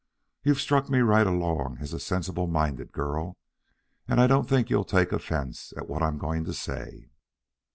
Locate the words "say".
6.55-7.11